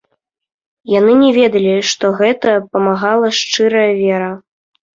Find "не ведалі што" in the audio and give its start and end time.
1.23-2.11